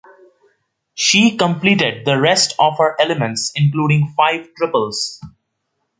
She 0.95 1.37
completed 1.37 2.05
the 2.07 2.19
rest 2.19 2.55
of 2.57 2.79
her 2.79 2.99
elements, 2.99 3.51
including 3.55 4.15
five 4.17 4.51
triples. 4.55 5.21